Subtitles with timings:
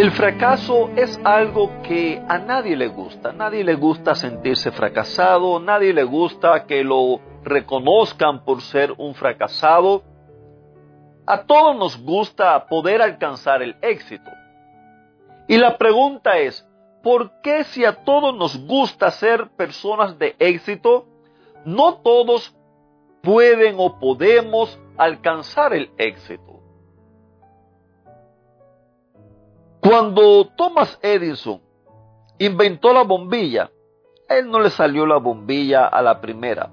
[0.00, 3.28] El fracaso es algo que a nadie le gusta.
[3.28, 9.14] A nadie le gusta sentirse fracasado, nadie le gusta que lo reconozcan por ser un
[9.14, 10.02] fracasado.
[11.26, 14.30] A todos nos gusta poder alcanzar el éxito.
[15.46, 16.66] Y la pregunta es,
[17.02, 21.04] ¿por qué si a todos nos gusta ser personas de éxito,
[21.66, 22.56] no todos
[23.20, 26.59] pueden o podemos alcanzar el éxito?
[29.80, 31.60] Cuando Thomas Edison
[32.38, 33.70] inventó la bombilla,
[34.28, 36.70] él no le salió la bombilla a la primera,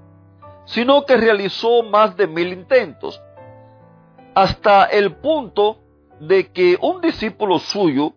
[0.66, 3.20] sino que realizó más de mil intentos,
[4.34, 5.78] hasta el punto
[6.20, 8.12] de que un discípulo suyo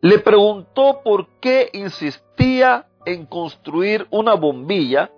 [0.00, 5.10] le preguntó por qué insistía en construir una bombilla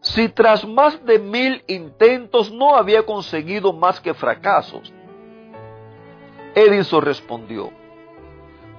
[0.00, 4.92] si tras más de mil intentos no había conseguido más que fracasos.
[6.56, 7.70] Edison respondió,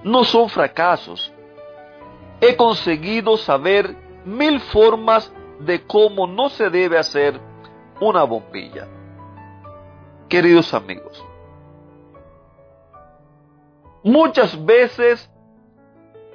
[0.02, 1.32] no son fracasos.
[2.40, 7.40] He conseguido saber mil formas de cómo no se debe hacer
[8.00, 8.88] una bombilla.
[10.28, 11.24] Queridos amigos,
[14.02, 15.30] muchas veces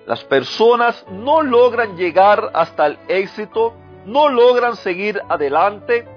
[0.06, 3.74] las personas no logran llegar hasta el éxito,
[4.06, 6.08] no logran seguir adelante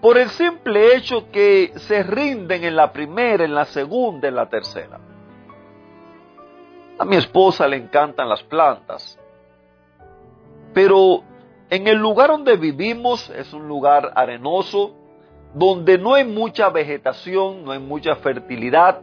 [0.00, 4.48] por el simple hecho que se rinden en la primera, en la segunda, en la
[4.48, 4.98] tercera.
[6.98, 9.18] A mi esposa le encantan las plantas,
[10.72, 11.22] pero
[11.68, 14.94] en el lugar donde vivimos es un lugar arenoso,
[15.54, 19.00] donde no hay mucha vegetación, no hay mucha fertilidad,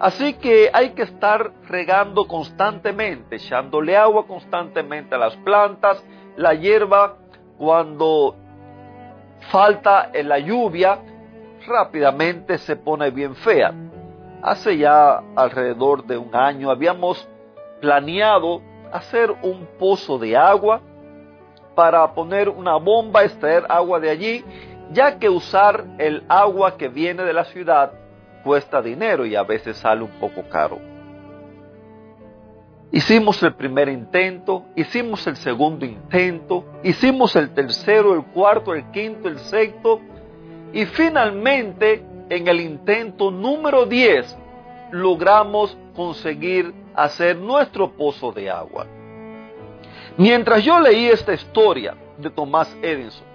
[0.00, 6.02] así que hay que estar regando constantemente, echándole agua constantemente a las plantas,
[6.36, 7.16] la hierba
[7.58, 8.36] cuando
[9.50, 10.98] falta en la lluvia,
[11.66, 13.72] rápidamente se pone bien fea.
[14.42, 17.26] Hace ya alrededor de un año habíamos
[17.80, 18.60] planeado
[18.92, 20.80] hacer un pozo de agua
[21.74, 24.44] para poner una bomba, extraer agua de allí,
[24.92, 27.92] ya que usar el agua que viene de la ciudad
[28.44, 30.93] cuesta dinero y a veces sale un poco caro.
[32.94, 39.26] Hicimos el primer intento, hicimos el segundo intento, hicimos el tercero, el cuarto, el quinto,
[39.26, 40.00] el sexto
[40.72, 44.38] y finalmente en el intento número 10
[44.92, 48.86] logramos conseguir hacer nuestro pozo de agua.
[50.16, 53.26] Mientras yo leí esta historia de Tomás Edison,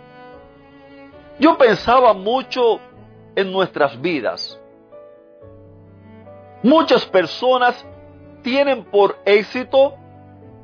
[1.38, 2.80] yo pensaba mucho
[3.36, 4.58] en nuestras vidas.
[6.64, 7.86] Muchas personas
[8.42, 9.96] tienen por éxito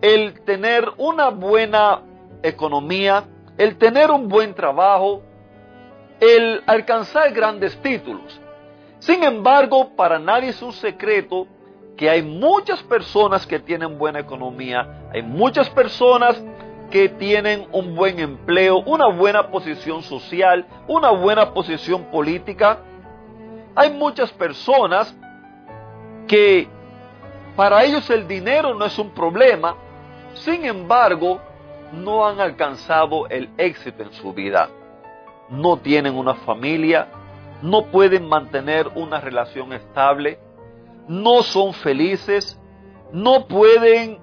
[0.02, 2.02] el tener una buena
[2.44, 3.24] economía,
[3.58, 5.22] el tener un buen trabajo,
[6.20, 8.40] el alcanzar grandes títulos.
[9.00, 11.48] Sin embargo, para nadie es un secreto
[11.98, 16.42] que hay muchas personas que tienen buena economía, hay muchas personas
[16.92, 22.80] que tienen un buen empleo, una buena posición social, una buena posición política.
[23.76, 25.16] Hay muchas personas
[26.28, 26.68] que
[27.56, 29.76] para ellos el dinero no es un problema,
[30.34, 31.40] sin embargo,
[31.94, 34.70] no han alcanzado el éxito en su vida.
[35.50, 37.08] No tienen una familia,
[37.62, 40.40] no pueden mantener una relación estable,
[41.08, 42.60] no son felices,
[43.12, 44.20] no pueden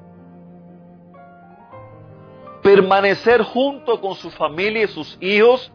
[2.62, 5.72] permanecer junto con su familia y sus hijos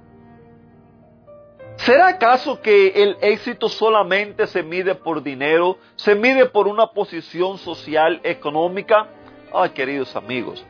[1.87, 7.57] ¿Será acaso que el éxito solamente se mide por dinero, se mide por una posición
[7.57, 9.07] social, económica?
[9.53, 10.65] Ay, queridos amigos,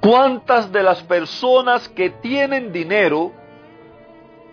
[0.00, 3.32] ¿cuántas de las personas que tienen dinero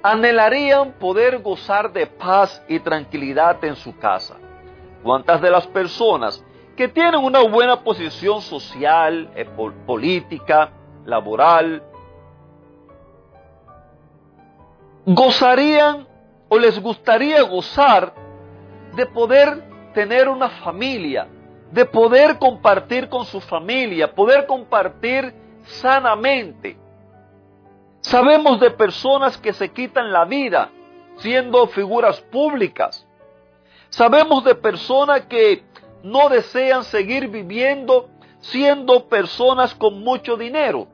[0.02, 4.38] anhelarían poder gozar de paz y tranquilidad en su casa?
[5.04, 6.44] ¿Cuántas de las personas
[6.76, 9.46] que tienen una buena posición social, eh,
[9.86, 10.72] política,
[11.06, 11.84] laboral,
[15.06, 16.08] gozarían
[16.50, 18.14] o les gustaría gozar
[18.96, 19.64] de poder
[19.94, 21.28] tener una familia,
[21.72, 25.34] de poder compartir con su familia, poder compartir
[25.64, 26.78] sanamente.
[28.02, 30.70] Sabemos de personas que se quitan la vida
[31.18, 33.08] siendo figuras públicas.
[33.90, 35.64] Sabemos de personas que
[36.04, 38.10] no desean seguir viviendo
[38.44, 40.88] siendo personas con mucho dinero.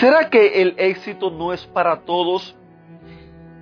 [0.00, 2.56] ¿Será que el éxito no es para todos?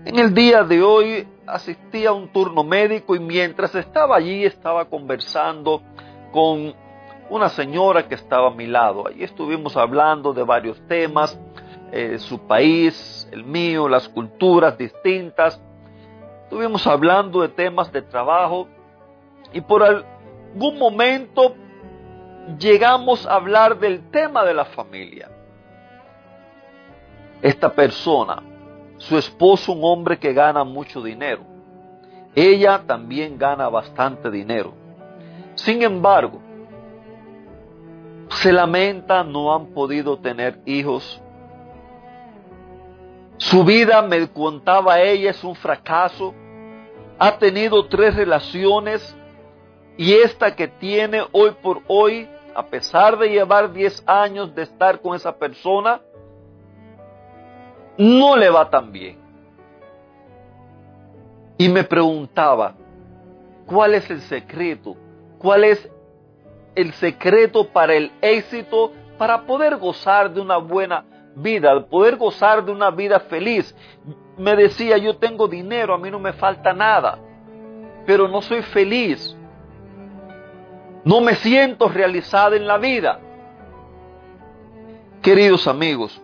[0.06, 4.86] En el día de hoy asistí a un turno médico y mientras estaba allí estaba
[4.86, 5.82] conversando
[6.32, 6.74] con
[7.28, 9.06] una señora que estaba a mi lado.
[9.06, 11.38] Allí estuvimos hablando de varios temas,
[11.92, 15.60] eh, su país, el mío, las culturas distintas.
[16.44, 18.68] Estuvimos hablando de temas de trabajo
[19.52, 21.54] y por algún momento
[22.58, 25.28] llegamos a hablar del tema de la familia
[27.42, 28.42] esta persona,
[28.98, 31.42] su esposo un hombre que gana mucho dinero.
[32.34, 34.72] Ella también gana bastante dinero.
[35.56, 36.40] Sin embargo,
[38.30, 41.20] se lamenta, no han podido tener hijos.
[43.36, 46.32] Su vida, me contaba ella, es un fracaso.
[47.18, 49.16] Ha tenido tres relaciones
[49.96, 55.00] y esta que tiene hoy por hoy, a pesar de llevar 10 años de estar
[55.00, 56.00] con esa persona,
[57.98, 59.18] no le va tan bien.
[61.58, 62.74] Y me preguntaba,
[63.66, 64.96] ¿cuál es el secreto?
[65.38, 65.88] ¿Cuál es
[66.74, 71.04] el secreto para el éxito, para poder gozar de una buena
[71.36, 73.74] vida, poder gozar de una vida feliz?
[74.36, 77.18] Me decía, yo tengo dinero, a mí no me falta nada,
[78.06, 79.36] pero no soy feliz.
[81.04, 83.20] No me siento realizada en la vida.
[85.20, 86.20] Queridos amigos,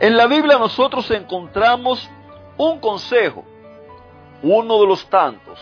[0.00, 2.08] en la Biblia nosotros encontramos
[2.56, 3.44] un consejo,
[4.42, 5.58] uno de los tantos.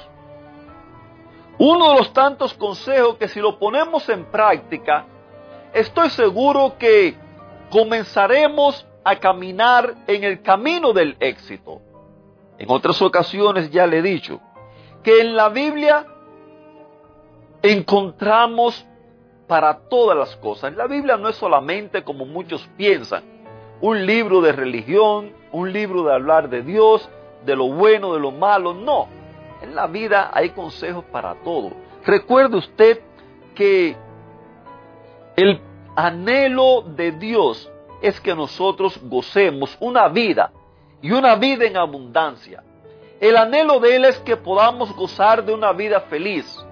[1.59, 5.07] Uno de los tantos consejos que si lo ponemos en práctica,
[5.73, 7.15] estoy seguro que
[7.71, 11.81] comenzaremos a caminar en el camino del éxito.
[12.59, 14.41] En otras ocasiones ya le he dicho
[15.03, 16.07] que en la Biblia
[17.63, 18.85] encontramos
[19.47, 20.75] para todas las cosas.
[20.75, 23.36] La Biblia no es solamente como muchos piensan,
[23.81, 27.09] un libro de religión, un libro de hablar de Dios,
[27.45, 28.75] de lo bueno, de lo malo.
[28.75, 29.09] No,
[29.63, 31.73] en la vida hay consejos para todo.
[32.05, 33.01] Recuerde usted
[33.55, 33.97] que
[35.37, 35.61] el
[35.95, 37.71] anhelo de Dios
[38.03, 40.53] es que nosotros gocemos una vida
[41.03, 42.63] y una vida en abundancia.
[43.21, 46.65] El anhelo de Él es que podamos gozar de una vida feliz.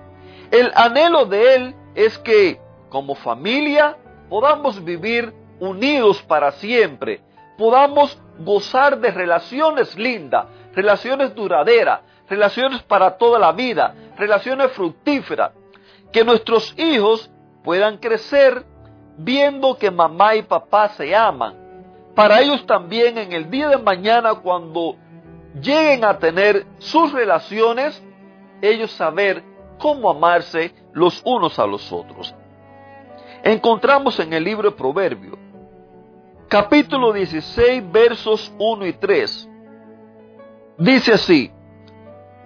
[0.51, 2.61] El anhelo de Él es que
[2.91, 3.97] como familia
[4.29, 7.21] podamos vivir unidos para siempre,
[7.57, 15.53] podamos gozar de relaciones lindas, relaciones duraderas, relaciones para toda la vida, relaciones fructíferas,
[16.13, 17.31] que nuestros hijos
[17.63, 18.65] puedan crecer
[19.17, 21.63] viendo que mamá y papá se aman.
[22.15, 24.97] Para ellos también en el día de mañana cuando
[25.61, 28.03] lleguen a tener sus relaciones,
[28.63, 29.43] ellos saber
[29.79, 32.35] cómo amarse los unos a los otros.
[33.43, 35.44] Encontramos en el libro de Proverbios
[36.55, 39.51] capítulo 16, versos 1 y 3.
[40.79, 41.51] Dice así,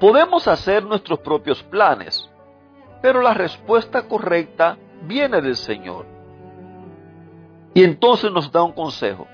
[0.00, 2.26] podemos hacer nuestros propios planes,
[3.02, 6.06] pero la respuesta correcta viene del Señor.
[7.74, 9.26] Y entonces nos da un consejo.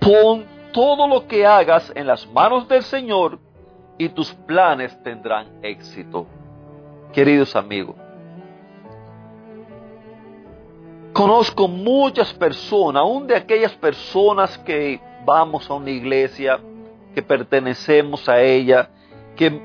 [0.00, 3.38] Pon todo lo que hagas en las manos del Señor
[3.98, 6.26] y tus planes tendrán éxito.
[7.12, 7.96] Queridos amigos,
[11.18, 16.60] Conozco muchas personas, aún de aquellas personas que vamos a una iglesia,
[17.12, 18.88] que pertenecemos a ella,
[19.34, 19.60] que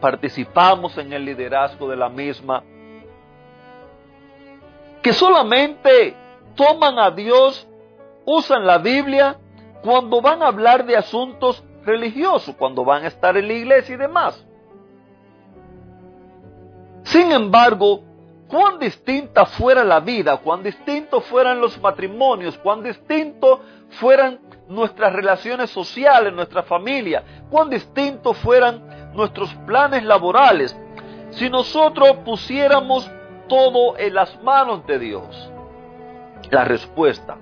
[0.00, 2.64] participamos en el liderazgo de la misma,
[5.02, 6.16] que solamente
[6.54, 7.68] toman a Dios,
[8.24, 9.36] usan la Biblia
[9.82, 13.98] cuando van a hablar de asuntos religiosos, cuando van a estar en la iglesia y
[13.98, 14.42] demás.
[17.02, 18.05] Sin embargo,
[18.56, 23.60] cuán distinta fuera la vida, cuán distintos fueran los matrimonios, cuán distinto
[24.00, 30.74] fueran nuestras relaciones sociales, nuestra familia, cuán distintos fueran nuestros planes laborales,
[31.32, 33.10] si nosotros pusiéramos
[33.46, 35.52] todo en las manos de Dios.
[36.50, 37.36] La respuesta,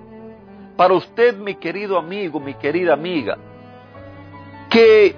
[0.75, 3.37] para usted mi querido amigo, mi querida amiga,
[4.69, 5.15] que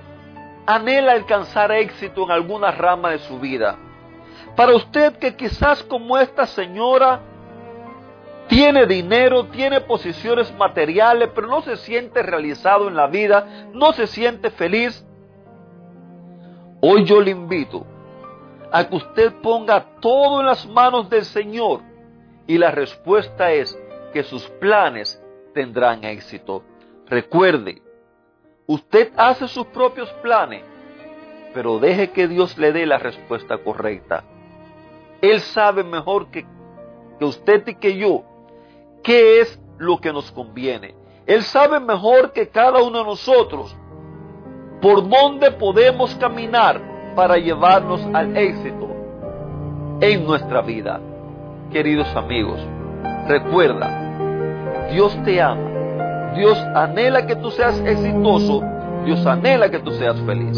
[0.68, 3.80] anhela alcanzar éxito en alguna rama de su vida,
[4.58, 7.22] para usted que quizás como esta señora
[8.50, 14.08] tiene dinero, tiene posiciones materiales, pero no se siente realizado en la vida, no se
[14.08, 15.06] siente feliz,
[16.82, 17.86] hoy yo le invito
[18.70, 21.82] a que usted ponga todo en las manos del Señor
[22.46, 23.80] y la respuesta es
[24.12, 25.24] que sus planes
[25.54, 26.64] tendrán éxito.
[27.08, 27.82] Recuerde,
[28.70, 30.62] Usted hace sus propios planes,
[31.54, 34.26] pero deje que Dios le dé la respuesta correcta.
[35.22, 36.46] Él sabe mejor que,
[37.20, 38.24] usted y que yo
[39.04, 40.96] qué es lo que nos conviene.
[41.26, 43.76] Él sabe mejor que cada uno de nosotros
[44.82, 46.82] por dónde podemos caminar
[47.16, 48.88] para llevarnos al éxito
[50.02, 51.02] en nuestra vida.
[51.72, 52.60] Queridos amigos,
[53.28, 55.78] recuerda, Dios te ama.
[56.36, 58.62] Dios anhela que tú seas exitoso.
[59.06, 60.58] Dios anhela que tú seas feliz.